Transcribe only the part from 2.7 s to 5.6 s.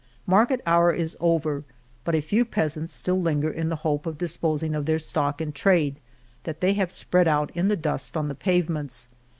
still linger in the hope of disposing of their stock in